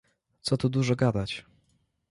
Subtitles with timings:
[0.41, 1.45] "Co tu dużo gadać."